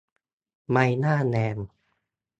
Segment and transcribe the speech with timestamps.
[0.71, 1.57] ใบหน้าแดง